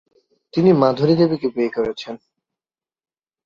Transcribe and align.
তিনি 0.53 0.69
মাধুরী 0.81 1.13
দেবীকে 1.19 1.47
বিয়ে 1.55 1.71
করেছেন। 1.77 2.15